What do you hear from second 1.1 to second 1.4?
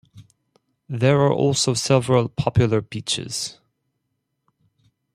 are